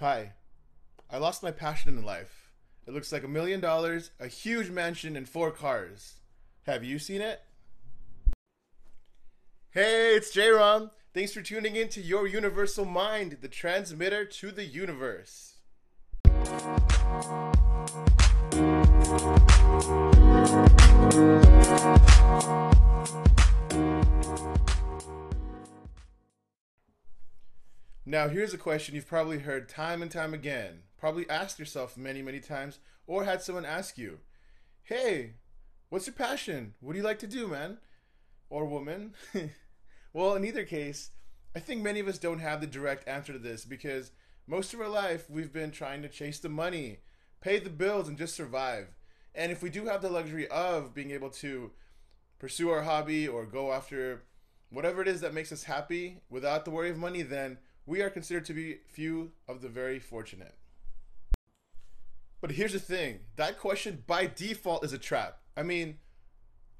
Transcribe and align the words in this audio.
Hi. 0.00 0.34
I 1.10 1.18
lost 1.18 1.42
my 1.42 1.50
passion 1.50 1.98
in 1.98 2.04
life. 2.04 2.52
It 2.86 2.94
looks 2.94 3.10
like 3.10 3.24
a 3.24 3.28
million 3.28 3.58
dollars, 3.58 4.12
a 4.20 4.28
huge 4.28 4.70
mansion, 4.70 5.16
and 5.16 5.28
four 5.28 5.50
cars. 5.50 6.20
Have 6.66 6.84
you 6.84 7.00
seen 7.00 7.20
it? 7.20 7.42
Hey, 9.70 10.14
it's 10.14 10.30
J 10.30 10.50
Rom. 10.50 10.92
Thanks 11.12 11.32
for 11.32 11.42
tuning 11.42 11.74
in 11.74 11.88
to 11.88 12.00
Your 12.00 12.28
Universal 12.28 12.84
Mind, 12.84 13.38
the 13.40 13.48
transmitter 13.48 14.24
to 14.24 14.52
the 14.52 14.64
universe. 14.66 15.54
Now, 28.08 28.28
here's 28.28 28.54
a 28.54 28.58
question 28.58 28.94
you've 28.94 29.06
probably 29.06 29.40
heard 29.40 29.68
time 29.68 30.00
and 30.00 30.10
time 30.10 30.32
again, 30.32 30.84
probably 30.96 31.28
asked 31.28 31.58
yourself 31.58 31.98
many, 31.98 32.22
many 32.22 32.40
times, 32.40 32.78
or 33.06 33.24
had 33.24 33.42
someone 33.42 33.66
ask 33.66 33.98
you, 33.98 34.20
Hey, 34.82 35.34
what's 35.90 36.06
your 36.06 36.14
passion? 36.14 36.72
What 36.80 36.92
do 36.92 36.98
you 36.98 37.04
like 37.04 37.18
to 37.18 37.26
do, 37.26 37.46
man? 37.46 37.76
Or 38.48 38.64
woman? 38.64 39.12
well, 40.14 40.34
in 40.36 40.46
either 40.46 40.64
case, 40.64 41.10
I 41.54 41.58
think 41.58 41.82
many 41.82 42.00
of 42.00 42.08
us 42.08 42.16
don't 42.16 42.38
have 42.38 42.62
the 42.62 42.66
direct 42.66 43.06
answer 43.06 43.34
to 43.34 43.38
this 43.38 43.66
because 43.66 44.10
most 44.46 44.72
of 44.72 44.80
our 44.80 44.88
life 44.88 45.28
we've 45.28 45.52
been 45.52 45.70
trying 45.70 46.00
to 46.00 46.08
chase 46.08 46.38
the 46.38 46.48
money, 46.48 47.00
pay 47.42 47.58
the 47.58 47.68
bills, 47.68 48.08
and 48.08 48.16
just 48.16 48.34
survive. 48.34 48.86
And 49.34 49.52
if 49.52 49.62
we 49.62 49.68
do 49.68 49.84
have 49.84 50.00
the 50.00 50.08
luxury 50.08 50.48
of 50.48 50.94
being 50.94 51.10
able 51.10 51.28
to 51.28 51.72
pursue 52.38 52.70
our 52.70 52.84
hobby 52.84 53.28
or 53.28 53.44
go 53.44 53.70
after 53.70 54.22
whatever 54.70 55.02
it 55.02 55.08
is 55.08 55.20
that 55.20 55.34
makes 55.34 55.52
us 55.52 55.64
happy 55.64 56.22
without 56.30 56.64
the 56.64 56.70
worry 56.70 56.88
of 56.88 56.96
money, 56.96 57.20
then 57.20 57.58
we 57.88 58.02
are 58.02 58.10
considered 58.10 58.44
to 58.44 58.52
be 58.52 58.76
few 58.86 59.32
of 59.48 59.62
the 59.62 59.68
very 59.68 59.98
fortunate. 59.98 60.54
But 62.42 62.52
here's 62.52 62.74
the 62.74 62.78
thing 62.78 63.20
that 63.36 63.58
question 63.58 64.04
by 64.06 64.26
default 64.26 64.84
is 64.84 64.92
a 64.92 64.98
trap. 64.98 65.38
I 65.56 65.62
mean, 65.62 65.96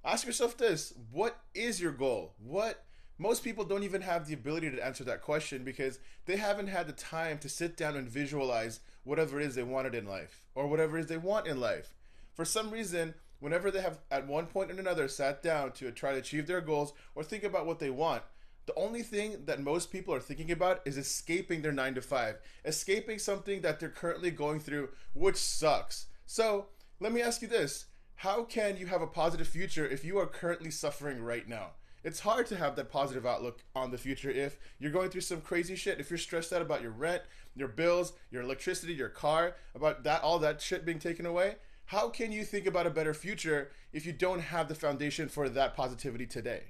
ask 0.05 0.27
yourself 0.27 0.59
this 0.59 0.93
what 1.11 1.41
is 1.55 1.81
your 1.81 1.93
goal? 1.93 2.35
What 2.39 2.85
most 3.17 3.43
people 3.43 3.65
don't 3.65 3.83
even 3.83 4.03
have 4.03 4.29
the 4.29 4.35
ability 4.35 4.71
to 4.71 4.85
answer 4.85 5.03
that 5.05 5.23
question 5.23 5.65
because 5.65 5.99
they 6.27 6.37
haven't 6.37 6.69
had 6.69 6.87
the 6.87 6.93
time 6.93 7.39
to 7.39 7.49
sit 7.49 7.77
down 7.77 7.97
and 7.97 8.09
visualize 8.09 8.81
whatever 9.03 9.41
it 9.41 9.47
is 9.47 9.55
they 9.55 9.63
wanted 9.63 9.95
in 9.95 10.07
life 10.07 10.45
or 10.55 10.67
whatever 10.67 10.99
it 10.99 11.01
is 11.01 11.07
they 11.07 11.17
want 11.17 11.47
in 11.47 11.59
life. 11.59 11.95
For 12.35 12.45
some 12.45 12.71
reason, 12.71 13.15
whenever 13.41 13.71
they 13.71 13.81
have 13.81 13.99
at 14.11 14.27
one 14.27 14.47
point 14.47 14.71
or 14.71 14.79
another 14.79 15.09
sat 15.09 15.43
down 15.43 15.73
to 15.73 15.91
try 15.91 16.13
to 16.13 16.19
achieve 16.19 16.47
their 16.47 16.61
goals 16.61 16.93
or 17.15 17.25
think 17.25 17.45
about 17.45 17.67
what 17.67 17.79
they 17.79 17.91
want, 17.91 18.23
the 18.69 18.75
only 18.75 19.03
thing 19.03 19.45
that 19.47 19.63
most 19.63 19.91
people 19.91 20.13
are 20.13 20.21
thinking 20.21 20.51
about 20.51 20.83
is 20.85 20.99
escaping 20.99 21.63
their 21.63 21.73
9 21.73 21.95
to 21.95 22.03
5, 22.03 22.37
escaping 22.67 23.19
something 23.19 23.63
that 23.63 23.81
they're 23.81 23.89
currently 23.89 24.31
going 24.31 24.61
through, 24.61 24.91
which 25.15 25.37
sucks. 25.37 26.09
So, 26.27 26.67
let 27.01 27.11
me 27.11 27.23
ask 27.23 27.41
you 27.41 27.49
this 27.49 27.87
How 28.17 28.45
can 28.45 28.77
you 28.77 28.87
have 28.87 29.01
a 29.01 29.07
positive 29.07 29.49
future 29.49 29.89
if 29.89 30.05
you 30.05 30.19
are 30.19 30.27
currently 30.27 30.71
suffering 30.71 31.23
right 31.23 31.49
now? 31.49 31.71
It's 32.05 32.21
hard 32.21 32.47
to 32.49 32.57
have 32.57 32.77
that 32.77 32.93
positive 32.93 33.25
outlook 33.25 33.65
on 33.75 33.91
the 33.91 33.97
future 33.97 34.31
if 34.31 34.59
you're 34.79 34.93
going 34.93 35.09
through 35.09 35.23
some 35.23 35.41
crazy 35.41 35.75
shit, 35.75 35.99
if 35.99 36.11
you're 36.11 36.19
stressed 36.19 36.53
out 36.53 36.61
about 36.61 36.83
your 36.83 36.91
rent, 36.91 37.23
your 37.57 37.69
bills, 37.69 38.13
your 38.31 38.43
electricity, 38.43 38.93
your 38.93 39.09
car, 39.09 39.57
about 39.75 40.05
that 40.05 40.23
all 40.23 40.39
that 40.41 40.61
shit 40.61 40.85
being 40.85 40.99
taken 40.99 41.25
away. 41.25 41.57
How 41.87 42.11
can 42.11 42.33
you 42.33 42.45
think 42.45 42.67
about 42.67 42.87
a 42.87 42.91
better 42.91 43.15
future 43.15 43.71
if 43.95 44.05
you 44.05 44.13
don't 44.13 44.41
have 44.41 44.69
the 44.69 44.75
foundation 44.75 45.31
for 45.31 45.49
that 45.49 45.75
positivity 45.75 46.27
today? 46.27 46.65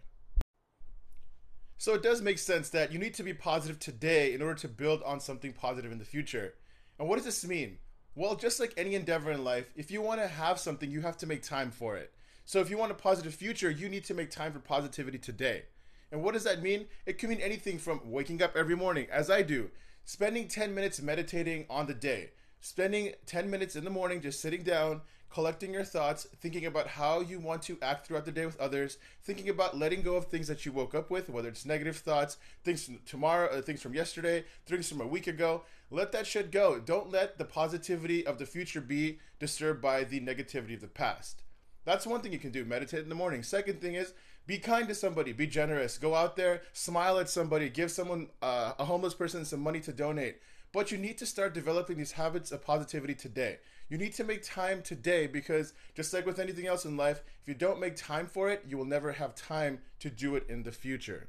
So 1.80 1.94
it 1.94 2.02
does 2.02 2.20
make 2.20 2.38
sense 2.38 2.70
that 2.70 2.92
you 2.92 2.98
need 2.98 3.14
to 3.14 3.22
be 3.22 3.32
positive 3.32 3.78
today 3.78 4.34
in 4.34 4.42
order 4.42 4.56
to 4.56 4.68
build 4.68 5.00
on 5.04 5.20
something 5.20 5.52
positive 5.52 5.92
in 5.92 6.00
the 6.00 6.04
future. 6.04 6.54
And 6.98 7.08
what 7.08 7.16
does 7.16 7.24
this 7.24 7.46
mean? 7.46 7.78
Well, 8.16 8.34
just 8.34 8.58
like 8.58 8.74
any 8.76 8.96
endeavor 8.96 9.30
in 9.30 9.44
life, 9.44 9.70
if 9.76 9.88
you 9.88 10.02
want 10.02 10.20
to 10.20 10.26
have 10.26 10.58
something, 10.58 10.90
you 10.90 11.02
have 11.02 11.16
to 11.18 11.26
make 11.28 11.44
time 11.44 11.70
for 11.70 11.96
it. 11.96 12.12
So 12.44 12.58
if 12.58 12.68
you 12.68 12.76
want 12.76 12.90
a 12.90 12.96
positive 12.96 13.32
future, 13.32 13.70
you 13.70 13.88
need 13.88 14.04
to 14.06 14.14
make 14.14 14.28
time 14.28 14.52
for 14.52 14.58
positivity 14.58 15.18
today. 15.18 15.66
And 16.10 16.24
what 16.24 16.34
does 16.34 16.42
that 16.42 16.62
mean? 16.62 16.86
It 17.06 17.16
can 17.16 17.28
mean 17.28 17.40
anything 17.40 17.78
from 17.78 18.00
waking 18.04 18.42
up 18.42 18.56
every 18.56 18.74
morning, 18.74 19.06
as 19.12 19.30
I 19.30 19.42
do, 19.42 19.70
spending 20.04 20.48
10 20.48 20.74
minutes 20.74 21.00
meditating 21.00 21.66
on 21.70 21.86
the 21.86 21.94
day, 21.94 22.30
spending 22.60 23.12
10 23.26 23.48
minutes 23.48 23.76
in 23.76 23.84
the 23.84 23.90
morning 23.90 24.20
just 24.20 24.40
sitting 24.40 24.64
down, 24.64 25.02
collecting 25.30 25.74
your 25.74 25.84
thoughts, 25.84 26.26
thinking 26.40 26.66
about 26.66 26.86
how 26.86 27.20
you 27.20 27.38
want 27.38 27.62
to 27.62 27.78
act 27.82 28.06
throughout 28.06 28.24
the 28.24 28.32
day 28.32 28.46
with 28.46 28.58
others, 28.60 28.98
thinking 29.22 29.48
about 29.48 29.76
letting 29.76 30.02
go 30.02 30.16
of 30.16 30.26
things 30.26 30.48
that 30.48 30.64
you 30.64 30.72
woke 30.72 30.94
up 30.94 31.10
with, 31.10 31.28
whether 31.28 31.48
it's 31.48 31.66
negative 31.66 31.96
thoughts, 31.96 32.38
things 32.64 32.84
from 32.84 32.98
tomorrow, 33.06 33.48
uh, 33.50 33.60
things 33.60 33.82
from 33.82 33.94
yesterday, 33.94 34.44
things 34.66 34.88
from 34.88 35.00
a 35.00 35.06
week 35.06 35.26
ago. 35.26 35.62
Let 35.90 36.12
that 36.12 36.26
shit 36.26 36.50
go. 36.50 36.78
Don't 36.78 37.10
let 37.10 37.38
the 37.38 37.44
positivity 37.44 38.26
of 38.26 38.38
the 38.38 38.46
future 38.46 38.80
be 38.80 39.18
disturbed 39.38 39.80
by 39.80 40.04
the 40.04 40.20
negativity 40.20 40.74
of 40.74 40.80
the 40.80 40.88
past. 40.88 41.42
That's 41.84 42.06
one 42.06 42.20
thing 42.20 42.32
you 42.32 42.38
can 42.38 42.50
do. 42.50 42.64
Meditate 42.64 43.02
in 43.02 43.08
the 43.08 43.14
morning. 43.14 43.42
Second 43.42 43.80
thing 43.80 43.94
is 43.94 44.12
be 44.46 44.58
kind 44.58 44.88
to 44.88 44.94
somebody. 44.94 45.32
Be 45.32 45.46
generous. 45.46 45.98
Go 45.98 46.14
out 46.14 46.36
there, 46.36 46.62
smile 46.72 47.18
at 47.18 47.28
somebody, 47.28 47.68
give 47.68 47.90
someone 47.90 48.28
uh, 48.42 48.72
a 48.78 48.84
homeless 48.84 49.14
person 49.14 49.44
some 49.44 49.60
money 49.60 49.80
to 49.80 49.92
donate. 49.92 50.36
But 50.72 50.90
you 50.92 50.98
need 50.98 51.16
to 51.18 51.26
start 51.26 51.54
developing 51.54 51.96
these 51.96 52.12
habits 52.12 52.52
of 52.52 52.64
positivity 52.64 53.14
today. 53.14 53.58
You 53.88 53.96
need 53.96 54.12
to 54.14 54.24
make 54.24 54.42
time 54.42 54.82
today 54.82 55.26
because 55.26 55.72
just 55.94 56.12
like 56.12 56.26
with 56.26 56.38
anything 56.38 56.66
else 56.66 56.84
in 56.84 56.96
life, 56.96 57.22
if 57.40 57.48
you 57.48 57.54
don't 57.54 57.80
make 57.80 57.96
time 57.96 58.26
for 58.26 58.50
it, 58.50 58.64
you 58.68 58.76
will 58.76 58.84
never 58.84 59.12
have 59.12 59.34
time 59.34 59.80
to 60.00 60.10
do 60.10 60.36
it 60.36 60.44
in 60.48 60.62
the 60.62 60.72
future. 60.72 61.28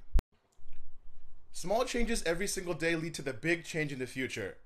Small 1.53 1.85
changes 1.85 2.21
every 2.23 2.47
single 2.47 2.73
day 2.73 2.95
lead 2.95 3.13
to 3.15 3.21
the 3.21 3.33
big 3.33 3.63
change 3.63 3.93
in 3.93 3.99
the 3.99 4.05
future. 4.05 4.57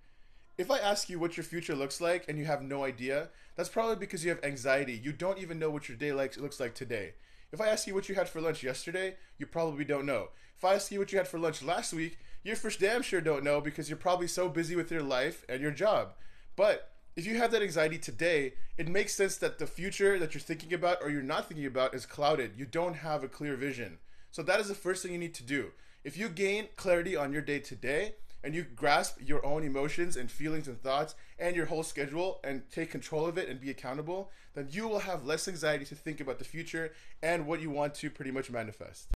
If 0.57 0.71
I 0.71 0.79
ask 0.79 1.09
you 1.09 1.19
what 1.19 1.37
your 1.37 1.43
future 1.43 1.75
looks 1.75 2.01
like 2.01 2.25
and 2.27 2.37
you 2.37 2.45
have 2.45 2.63
no 2.63 2.83
idea, 2.83 3.29
that's 3.55 3.69
probably 3.69 3.95
because 3.95 4.23
you 4.23 4.29
have 4.29 4.43
anxiety. 4.43 4.93
You 4.93 5.13
don't 5.13 5.39
even 5.39 5.59
know 5.59 5.69
what 5.69 5.87
your 5.87 5.97
day 5.97 6.11
looks 6.11 6.59
like 6.59 6.73
today. 6.73 7.13
If 7.51 7.61
I 7.61 7.67
ask 7.67 7.85
you 7.85 7.93
what 7.93 8.09
you 8.09 8.15
had 8.15 8.27
for 8.27 8.41
lunch 8.41 8.63
yesterday, 8.63 9.15
you 9.37 9.45
probably 9.45 9.85
don't 9.85 10.07
know. 10.07 10.29
If 10.57 10.65
I 10.65 10.73
ask 10.73 10.91
you 10.91 10.97
what 10.97 11.11
you 11.11 11.19
had 11.19 11.27
for 11.27 11.37
lunch 11.37 11.61
last 11.61 11.93
week, 11.93 12.17
you 12.43 12.55
for 12.55 12.71
damn 12.71 13.03
sure 13.03 13.21
don't 13.21 13.43
know 13.43 13.61
because 13.61 13.89
you're 13.89 13.97
probably 13.97 14.27
so 14.27 14.49
busy 14.49 14.75
with 14.75 14.91
your 14.91 15.03
life 15.03 15.45
and 15.47 15.61
your 15.61 15.71
job. 15.71 16.15
But 16.55 16.92
if 17.15 17.27
you 17.27 17.37
have 17.37 17.51
that 17.51 17.61
anxiety 17.61 17.97
today, 17.97 18.53
it 18.77 18.87
makes 18.87 19.13
sense 19.13 19.37
that 19.37 19.59
the 19.59 19.67
future 19.67 20.17
that 20.17 20.33
you're 20.33 20.41
thinking 20.41 20.73
about 20.73 20.97
or 21.01 21.09
you're 21.09 21.21
not 21.21 21.47
thinking 21.47 21.65
about 21.65 21.93
is 21.93 22.05
clouded. 22.05 22.53
You 22.57 22.65
don't 22.65 22.95
have 22.95 23.23
a 23.23 23.27
clear 23.27 23.55
vision. 23.55 23.99
So 24.31 24.41
that 24.43 24.59
is 24.59 24.67
the 24.67 24.75
first 24.75 25.03
thing 25.03 25.11
you 25.11 25.19
need 25.19 25.35
to 25.35 25.43
do. 25.43 25.71
If 26.03 26.17
you 26.17 26.27
gain 26.27 26.69
clarity 26.75 27.15
on 27.15 27.31
your 27.31 27.43
day 27.43 27.59
today 27.59 28.15
and 28.43 28.55
you 28.55 28.63
grasp 28.63 29.19
your 29.23 29.45
own 29.45 29.63
emotions 29.63 30.17
and 30.17 30.29
feelings 30.29 30.67
and 30.67 30.81
thoughts 30.81 31.13
and 31.37 31.55
your 31.55 31.67
whole 31.67 31.83
schedule 31.83 32.39
and 32.43 32.63
take 32.71 32.89
control 32.89 33.27
of 33.27 33.37
it 33.37 33.47
and 33.47 33.61
be 33.61 33.69
accountable, 33.69 34.31
then 34.55 34.67
you 34.71 34.87
will 34.87 34.99
have 34.99 35.25
less 35.25 35.47
anxiety 35.47 35.85
to 35.85 35.95
think 35.95 36.19
about 36.19 36.39
the 36.39 36.45
future 36.45 36.93
and 37.21 37.45
what 37.45 37.61
you 37.61 37.69
want 37.69 37.93
to 37.95 38.09
pretty 38.09 38.31
much 38.31 38.49
manifest. 38.49 39.09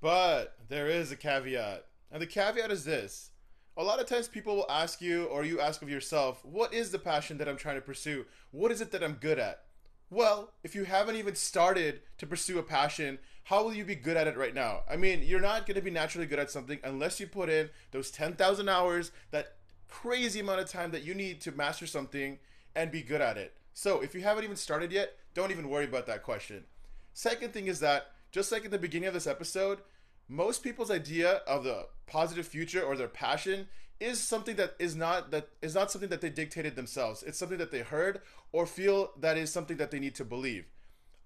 But 0.00 0.56
there 0.68 0.88
is 0.88 1.10
a 1.10 1.16
caveat. 1.16 1.86
And 2.12 2.20
the 2.20 2.26
caveat 2.26 2.70
is 2.70 2.84
this 2.84 3.30
a 3.76 3.84
lot 3.84 4.00
of 4.00 4.06
times 4.06 4.28
people 4.28 4.56
will 4.56 4.70
ask 4.70 5.00
you 5.00 5.24
or 5.24 5.44
you 5.44 5.60
ask 5.60 5.82
of 5.82 5.88
yourself 5.88 6.44
what 6.44 6.74
is 6.74 6.90
the 6.90 6.98
passion 6.98 7.38
that 7.38 7.48
i'm 7.48 7.56
trying 7.56 7.76
to 7.76 7.80
pursue? 7.80 8.26
What 8.50 8.70
is 8.70 8.80
it 8.80 8.90
that 8.92 9.02
i'm 9.02 9.14
good 9.14 9.38
at? 9.38 9.62
Well 10.10 10.52
if 10.62 10.74
you 10.74 10.84
haven't 10.84 11.16
even 11.16 11.34
started 11.34 12.00
to 12.18 12.26
pursue 12.26 12.58
a 12.58 12.62
passion 12.62 13.18
how 13.44 13.64
will 13.64 13.74
you 13.74 13.84
be 13.84 13.94
good 13.94 14.16
at 14.16 14.26
it 14.26 14.36
right 14.36 14.54
now? 14.54 14.80
I 14.88 14.96
mean 14.96 15.22
you're 15.22 15.40
not 15.40 15.66
going 15.66 15.76
to 15.76 15.82
be 15.82 15.90
naturally 15.90 16.26
good 16.26 16.38
at 16.38 16.50
something 16.50 16.78
unless 16.84 17.20
you 17.20 17.26
put 17.26 17.48
in 17.48 17.70
those 17.90 18.10
10,000 18.10 18.68
hours 18.68 19.12
that 19.30 19.56
crazy 19.88 20.40
amount 20.40 20.60
of 20.60 20.68
time 20.68 20.90
that 20.92 21.04
you 21.04 21.14
need 21.14 21.40
to 21.42 21.52
master 21.52 21.86
something 21.86 22.38
and 22.76 22.92
be 22.92 23.02
good 23.02 23.20
at 23.20 23.36
it. 23.36 23.54
So 23.72 24.00
if 24.00 24.14
you 24.14 24.20
haven't 24.20 24.44
even 24.44 24.56
started 24.56 24.92
yet 24.92 25.14
don't 25.34 25.50
even 25.50 25.68
worry 25.68 25.84
about 25.84 26.06
that 26.06 26.22
question. 26.22 26.64
Second 27.12 27.52
thing 27.52 27.66
is 27.66 27.80
that 27.80 28.08
just 28.32 28.52
like 28.52 28.64
in 28.64 28.70
the 28.70 28.78
beginning 28.78 29.08
of 29.08 29.14
this 29.14 29.26
episode 29.26 29.80
most 30.30 30.62
people's 30.62 30.92
idea 30.92 31.42
of 31.46 31.64
the 31.64 31.88
positive 32.06 32.46
future 32.46 32.82
or 32.82 32.96
their 32.96 33.08
passion 33.08 33.66
is 33.98 34.20
something 34.20 34.56
that 34.56 34.76
is 34.78 34.94
not 34.94 35.32
that 35.32 35.48
is 35.60 35.74
not 35.74 35.90
something 35.90 36.08
that 36.08 36.20
they 36.20 36.30
dictated 36.30 36.76
themselves. 36.76 37.22
It's 37.24 37.36
something 37.36 37.58
that 37.58 37.72
they 37.72 37.80
heard 37.80 38.20
or 38.52 38.64
feel 38.64 39.10
that 39.18 39.36
is 39.36 39.52
something 39.52 39.76
that 39.78 39.90
they 39.90 39.98
need 39.98 40.14
to 40.14 40.24
believe. 40.24 40.66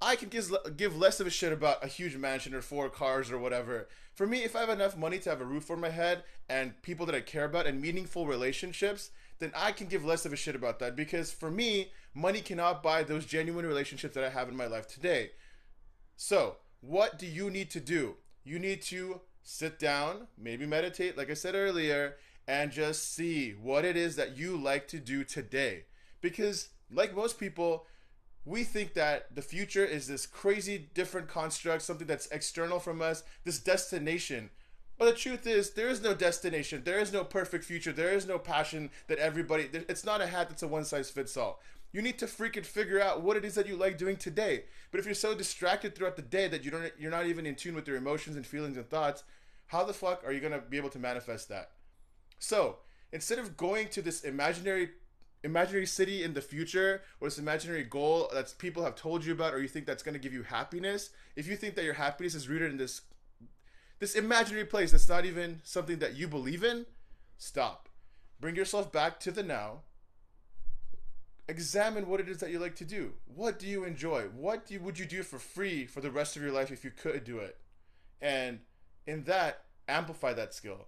I 0.00 0.16
can 0.16 0.28
give, 0.28 0.50
give 0.76 0.96
less 0.96 1.20
of 1.20 1.26
a 1.26 1.30
shit 1.30 1.52
about 1.52 1.84
a 1.84 1.86
huge 1.86 2.16
mansion 2.16 2.52
or 2.54 2.60
four 2.60 2.90
cars 2.90 3.30
or 3.30 3.38
whatever. 3.38 3.88
For 4.14 4.26
me, 4.26 4.42
if 4.42 4.56
I 4.56 4.60
have 4.60 4.68
enough 4.68 4.96
money 4.96 5.18
to 5.20 5.30
have 5.30 5.40
a 5.40 5.46
roof 5.46 5.70
over 5.70 5.80
my 5.80 5.90
head 5.90 6.24
and 6.48 6.80
people 6.82 7.06
that 7.06 7.14
I 7.14 7.20
care 7.20 7.44
about 7.44 7.66
and 7.66 7.80
meaningful 7.80 8.26
relationships, 8.26 9.10
then 9.38 9.52
I 9.54 9.72
can 9.72 9.86
give 9.86 10.04
less 10.04 10.26
of 10.26 10.32
a 10.32 10.36
shit 10.36 10.56
about 10.56 10.78
that 10.80 10.96
because 10.96 11.30
for 11.30 11.50
me, 11.50 11.92
money 12.12 12.40
cannot 12.40 12.82
buy 12.82 13.02
those 13.02 13.24
genuine 13.24 13.66
relationships 13.66 14.14
that 14.14 14.24
I 14.24 14.30
have 14.30 14.48
in 14.48 14.56
my 14.56 14.66
life 14.66 14.86
today. 14.86 15.30
So, 16.16 16.56
what 16.80 17.18
do 17.18 17.26
you 17.26 17.50
need 17.50 17.70
to 17.70 17.80
do? 17.80 18.16
You 18.44 18.58
need 18.58 18.82
to 18.82 19.20
sit 19.42 19.78
down, 19.78 20.28
maybe 20.38 20.66
meditate, 20.66 21.16
like 21.16 21.30
I 21.30 21.34
said 21.34 21.54
earlier, 21.54 22.16
and 22.46 22.70
just 22.70 23.14
see 23.14 23.52
what 23.52 23.84
it 23.84 23.96
is 23.96 24.16
that 24.16 24.36
you 24.36 24.56
like 24.56 24.86
to 24.88 24.98
do 24.98 25.24
today. 25.24 25.84
Because, 26.20 26.68
like 26.90 27.14
most 27.14 27.38
people, 27.38 27.86
we 28.44 28.64
think 28.64 28.94
that 28.94 29.34
the 29.34 29.42
future 29.42 29.84
is 29.84 30.06
this 30.06 30.26
crazy 30.26 30.90
different 30.94 31.28
construct, 31.28 31.82
something 31.82 32.06
that's 32.06 32.26
external 32.28 32.78
from 32.78 33.00
us, 33.00 33.22
this 33.44 33.58
destination. 33.58 34.50
But 34.98 35.06
the 35.06 35.14
truth 35.14 35.46
is, 35.46 35.70
there 35.70 35.88
is 35.88 36.02
no 36.02 36.14
destination. 36.14 36.82
There 36.84 37.00
is 37.00 37.12
no 37.12 37.24
perfect 37.24 37.64
future. 37.64 37.92
There 37.92 38.12
is 38.12 38.26
no 38.26 38.38
passion 38.38 38.90
that 39.08 39.18
everybody. 39.18 39.68
It's 39.72 40.04
not 40.04 40.20
a 40.20 40.26
hat 40.26 40.48
that's 40.48 40.62
a 40.62 40.68
one 40.68 40.84
size 40.84 41.10
fits 41.10 41.36
all. 41.36 41.60
You 41.94 42.02
need 42.02 42.18
to 42.18 42.26
freaking 42.26 42.66
figure 42.66 43.00
out 43.00 43.22
what 43.22 43.36
it 43.36 43.44
is 43.44 43.54
that 43.54 43.68
you 43.68 43.76
like 43.76 43.98
doing 43.98 44.16
today. 44.16 44.64
But 44.90 44.98
if 44.98 45.06
you're 45.06 45.14
so 45.14 45.32
distracted 45.32 45.94
throughout 45.94 46.16
the 46.16 46.22
day 46.22 46.48
that 46.48 46.64
you 46.64 46.72
don't, 46.72 46.92
you're 46.98 47.12
not 47.12 47.26
even 47.26 47.46
in 47.46 47.54
tune 47.54 47.76
with 47.76 47.86
your 47.86 47.96
emotions 47.96 48.34
and 48.34 48.44
feelings 48.44 48.76
and 48.76 48.90
thoughts, 48.90 49.22
how 49.66 49.84
the 49.84 49.92
fuck 49.92 50.24
are 50.26 50.32
you 50.32 50.40
gonna 50.40 50.60
be 50.60 50.76
able 50.76 50.90
to 50.90 50.98
manifest 50.98 51.48
that? 51.50 51.70
So 52.40 52.78
instead 53.12 53.38
of 53.38 53.56
going 53.56 53.88
to 53.90 54.02
this 54.02 54.22
imaginary 54.24 54.90
imaginary 55.44 55.86
city 55.86 56.24
in 56.24 56.34
the 56.34 56.40
future 56.40 57.02
or 57.20 57.28
this 57.28 57.38
imaginary 57.38 57.84
goal 57.84 58.28
that 58.32 58.52
people 58.58 58.82
have 58.82 58.96
told 58.96 59.24
you 59.24 59.32
about 59.32 59.54
or 59.54 59.60
you 59.60 59.68
think 59.68 59.86
that's 59.86 60.02
going 60.02 60.14
to 60.14 60.18
give 60.18 60.32
you 60.32 60.42
happiness 60.42 61.10
if 61.36 61.46
you 61.46 61.54
think 61.54 61.74
that 61.74 61.84
your 61.84 61.92
happiness 61.92 62.34
is 62.34 62.48
rooted 62.48 62.70
in 62.70 62.78
this 62.78 63.02
this 63.98 64.14
imaginary 64.14 64.64
place 64.64 64.90
that's 64.90 65.08
not 65.08 65.26
even 65.26 65.60
something 65.62 65.98
that 65.98 66.16
you 66.16 66.26
believe 66.26 66.64
in 66.64 66.86
stop 67.36 67.90
bring 68.40 68.56
yourself 68.56 68.90
back 68.90 69.20
to 69.20 69.30
the 69.30 69.42
now 69.42 69.80
examine 71.48 72.08
what 72.08 72.20
it 72.20 72.28
is 72.28 72.38
that 72.38 72.50
you 72.50 72.58
like 72.58 72.74
to 72.74 72.84
do 72.84 73.12
what 73.34 73.58
do 73.58 73.66
you 73.66 73.84
enjoy 73.84 74.22
what 74.34 74.66
do 74.66 74.74
you, 74.74 74.80
would 74.80 74.98
you 74.98 75.04
do 75.04 75.22
for 75.22 75.38
free 75.38 75.84
for 75.84 76.00
the 76.00 76.10
rest 76.10 76.36
of 76.36 76.42
your 76.42 76.52
life 76.52 76.70
if 76.70 76.84
you 76.84 76.90
could 76.90 77.22
do 77.24 77.38
it 77.38 77.58
and 78.22 78.60
in 79.06 79.24
that 79.24 79.64
amplify 79.86 80.32
that 80.32 80.54
skill 80.54 80.86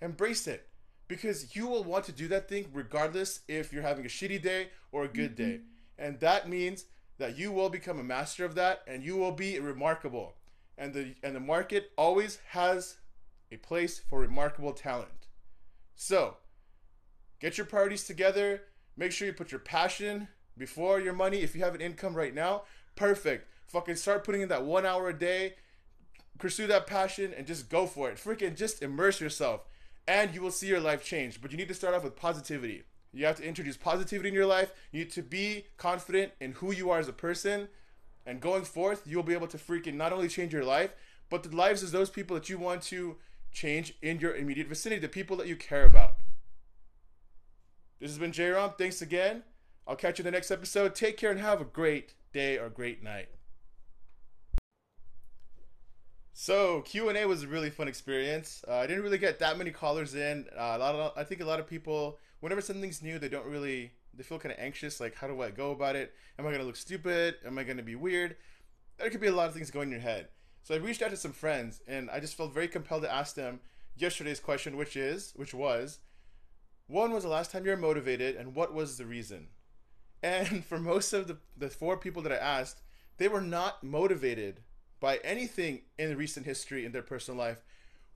embrace 0.00 0.46
it 0.46 0.68
because 1.08 1.56
you 1.56 1.66
will 1.66 1.82
want 1.82 2.04
to 2.04 2.12
do 2.12 2.28
that 2.28 2.48
thing 2.48 2.66
regardless 2.72 3.40
if 3.48 3.72
you're 3.72 3.82
having 3.82 4.04
a 4.04 4.08
shitty 4.08 4.40
day 4.40 4.68
or 4.92 5.04
a 5.04 5.08
good 5.08 5.34
day. 5.34 5.60
Mm-hmm. 5.60 5.64
And 6.04 6.20
that 6.20 6.48
means 6.48 6.84
that 7.18 7.36
you 7.36 7.50
will 7.50 7.70
become 7.70 7.98
a 7.98 8.04
master 8.04 8.44
of 8.44 8.54
that 8.54 8.82
and 8.86 9.02
you 9.02 9.16
will 9.16 9.32
be 9.32 9.58
remarkable. 9.58 10.34
And 10.76 10.94
the 10.94 11.14
and 11.24 11.34
the 11.34 11.40
market 11.40 11.90
always 11.98 12.38
has 12.50 12.98
a 13.50 13.56
place 13.56 13.98
for 13.98 14.20
remarkable 14.20 14.72
talent. 14.72 15.26
So, 15.96 16.36
get 17.40 17.58
your 17.58 17.66
priorities 17.66 18.04
together. 18.04 18.62
Make 18.98 19.12
sure 19.12 19.28
you 19.28 19.32
put 19.32 19.52
your 19.52 19.60
passion 19.60 20.26
before 20.56 20.98
your 20.98 21.12
money. 21.12 21.38
If 21.38 21.54
you 21.54 21.62
have 21.62 21.76
an 21.76 21.80
income 21.80 22.14
right 22.14 22.34
now, 22.34 22.62
perfect. 22.96 23.48
Fucking 23.68 23.94
start 23.94 24.24
putting 24.24 24.42
in 24.42 24.48
that 24.48 24.64
1 24.64 24.84
hour 24.84 25.08
a 25.08 25.16
day. 25.16 25.54
Pursue 26.38 26.66
that 26.66 26.88
passion 26.88 27.32
and 27.36 27.46
just 27.46 27.68
go 27.68 27.86
for 27.86 28.10
it. 28.10 28.16
Freaking 28.16 28.56
just 28.56 28.82
immerse 28.82 29.20
yourself 29.20 29.62
and 30.08 30.34
you 30.34 30.42
will 30.42 30.50
see 30.50 30.66
your 30.66 30.80
life 30.80 31.04
change. 31.04 31.40
But 31.40 31.52
you 31.52 31.56
need 31.56 31.68
to 31.68 31.74
start 31.74 31.94
off 31.94 32.02
with 32.02 32.16
positivity. 32.16 32.82
You 33.12 33.24
have 33.26 33.36
to 33.36 33.46
introduce 33.46 33.76
positivity 33.76 34.30
in 34.30 34.34
your 34.34 34.46
life. 34.46 34.72
You 34.90 35.00
need 35.00 35.12
to 35.12 35.22
be 35.22 35.66
confident 35.76 36.32
in 36.40 36.52
who 36.52 36.72
you 36.72 36.90
are 36.90 36.98
as 36.98 37.08
a 37.08 37.12
person. 37.12 37.68
And 38.26 38.40
going 38.40 38.64
forth, 38.64 39.04
you'll 39.06 39.22
be 39.22 39.32
able 39.32 39.46
to 39.46 39.56
freaking 39.56 39.94
not 39.94 40.12
only 40.12 40.28
change 40.28 40.52
your 40.52 40.64
life, 40.64 40.92
but 41.30 41.44
the 41.44 41.54
lives 41.54 41.82
of 41.82 41.92
those 41.92 42.10
people 42.10 42.34
that 42.34 42.48
you 42.48 42.58
want 42.58 42.82
to 42.82 43.16
change 43.52 43.94
in 44.02 44.18
your 44.18 44.34
immediate 44.34 44.66
vicinity, 44.66 45.00
the 45.00 45.08
people 45.08 45.36
that 45.36 45.46
you 45.46 45.56
care 45.56 45.84
about. 45.84 46.17
This 48.00 48.10
has 48.10 48.18
been 48.18 48.30
J 48.30 48.50
Rom. 48.50 48.74
Thanks 48.78 49.02
again. 49.02 49.42
I'll 49.86 49.96
catch 49.96 50.18
you 50.18 50.22
in 50.22 50.26
the 50.26 50.30
next 50.30 50.52
episode. 50.52 50.94
Take 50.94 51.16
care 51.16 51.32
and 51.32 51.40
have 51.40 51.60
a 51.60 51.64
great 51.64 52.14
day 52.32 52.56
or 52.56 52.68
great 52.68 53.02
night. 53.02 53.28
So 56.32 56.82
Q 56.82 57.08
and 57.08 57.18
A 57.18 57.26
was 57.26 57.42
a 57.42 57.48
really 57.48 57.70
fun 57.70 57.88
experience. 57.88 58.64
Uh, 58.68 58.76
I 58.76 58.86
didn't 58.86 59.02
really 59.02 59.18
get 59.18 59.40
that 59.40 59.58
many 59.58 59.72
callers 59.72 60.14
in. 60.14 60.46
Uh, 60.56 60.76
a 60.76 60.78
lot 60.78 60.94
of, 60.94 61.12
I 61.16 61.24
think 61.24 61.40
a 61.40 61.44
lot 61.44 61.58
of 61.58 61.66
people, 61.66 62.18
whenever 62.38 62.60
something's 62.60 63.02
new, 63.02 63.18
they 63.18 63.28
don't 63.28 63.46
really, 63.46 63.90
they 64.14 64.22
feel 64.22 64.38
kind 64.38 64.52
of 64.52 64.60
anxious. 64.60 65.00
Like, 65.00 65.16
how 65.16 65.26
do 65.26 65.42
I 65.42 65.50
go 65.50 65.72
about 65.72 65.96
it? 65.96 66.14
Am 66.38 66.46
I 66.46 66.52
gonna 66.52 66.62
look 66.62 66.76
stupid? 66.76 67.34
Am 67.44 67.58
I 67.58 67.64
gonna 67.64 67.82
be 67.82 67.96
weird? 67.96 68.36
There 68.98 69.10
could 69.10 69.20
be 69.20 69.26
a 69.26 69.34
lot 69.34 69.48
of 69.48 69.54
things 69.54 69.72
going 69.72 69.88
in 69.88 69.92
your 69.92 70.00
head. 70.00 70.28
So 70.62 70.72
I 70.72 70.78
reached 70.78 71.02
out 71.02 71.10
to 71.10 71.16
some 71.16 71.32
friends, 71.32 71.80
and 71.88 72.08
I 72.10 72.20
just 72.20 72.36
felt 72.36 72.54
very 72.54 72.68
compelled 72.68 73.02
to 73.02 73.12
ask 73.12 73.34
them 73.34 73.58
yesterday's 73.96 74.38
question, 74.38 74.76
which 74.76 74.96
is, 74.96 75.32
which 75.34 75.52
was, 75.52 75.98
when 76.88 77.12
was 77.12 77.22
the 77.22 77.30
last 77.30 77.52
time 77.52 77.64
you 77.64 77.70
were 77.70 77.76
motivated, 77.76 78.34
and 78.34 78.54
what 78.54 78.74
was 78.74 78.96
the 78.96 79.06
reason? 79.06 79.48
And 80.22 80.64
for 80.68 80.78
most 80.78 81.12
of 81.12 81.28
the 81.28 81.38
the 81.56 81.70
four 81.70 81.96
people 81.96 82.22
that 82.22 82.32
I 82.32 82.36
asked, 82.36 82.80
they 83.18 83.28
were 83.28 83.40
not 83.40 83.84
motivated 83.84 84.60
by 85.00 85.18
anything 85.18 85.82
in 85.98 86.16
recent 86.16 86.46
history 86.46 86.84
in 86.84 86.92
their 86.92 87.02
personal 87.02 87.38
life, 87.38 87.62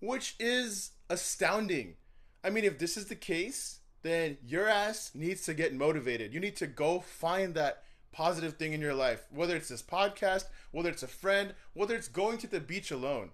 which 0.01 0.35
is 0.41 0.93
astounding. 1.09 1.95
I 2.43 2.51
mean, 2.51 2.65
if 2.65 2.79
this 2.79 2.97
is 2.97 3.07
the 3.07 3.15
case, 3.15 3.81
then 4.03 4.39
your 4.45 4.69
ass 4.69 5.13
needs 5.15 5.43
to 5.43 5.55
get 5.55 5.75
motivated. 5.75 6.35
You 6.35 6.41
need 6.41 6.57
to 6.57 6.67
go 6.67 6.99
find 6.99 7.55
that 7.55 7.85
positive 8.11 8.57
thing 8.57 8.73
in 8.73 8.81
your 8.81 8.95
life, 8.95 9.27
whether 9.31 9.57
it's 9.57 9.69
this 9.69 9.83
podcast, 9.83 10.47
whether 10.73 10.91
it's 10.91 11.03
a 11.03 11.09
friend, 11.09 11.55
whether 11.73 11.95
it's 11.95 12.09
going 12.09 12.39
to 12.39 12.47
the 12.47 12.61
beach 12.61 12.91
alone. 12.91 13.31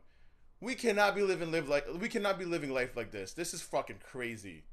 We 0.60 0.74
cannot 0.74 1.14
be 1.14 1.22
living 1.22 1.52
live 1.52 1.68
like 1.68 1.86
we 2.00 2.08
cannot 2.08 2.38
be 2.38 2.44
living 2.44 2.70
life 2.70 2.96
like 2.96 3.12
this. 3.12 3.32
This 3.32 3.54
is 3.54 3.62
fucking 3.62 4.00
crazy. 4.04 4.64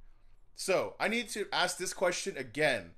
So, 0.55 0.95
I 0.99 1.07
need 1.09 1.29
to 1.29 1.47
ask 1.51 1.77
this 1.77 1.93
question 1.93 2.37
again. 2.37 2.91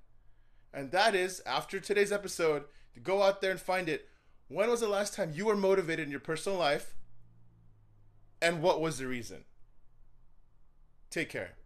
And 0.73 0.91
that 0.91 1.15
is 1.15 1.41
after 1.45 1.79
today's 1.79 2.11
episode 2.11 2.65
to 2.93 2.99
go 2.99 3.23
out 3.23 3.41
there 3.41 3.51
and 3.51 3.59
find 3.59 3.89
it. 3.89 4.07
When 4.47 4.69
was 4.69 4.81
the 4.81 4.87
last 4.87 5.13
time 5.13 5.31
you 5.33 5.45
were 5.45 5.55
motivated 5.55 6.05
in 6.05 6.11
your 6.11 6.19
personal 6.19 6.57
life? 6.57 6.95
And 8.41 8.61
what 8.61 8.79
was 8.79 8.99
the 8.99 9.07
reason? 9.07 9.43
Take 11.09 11.29
care. 11.29 11.56